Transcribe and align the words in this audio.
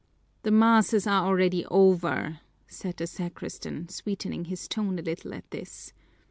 "The 0.41 0.49
masses 0.49 1.05
are 1.05 1.25
already 1.27 1.63
over," 1.67 2.39
said 2.65 2.97
the 2.97 3.05
sacristan, 3.05 3.87
sweetening 3.89 4.45
his 4.45 4.67
tone 4.67 4.97
a 4.97 5.01
little 5.03 5.31
at 5.35 5.51
this. 5.51 5.93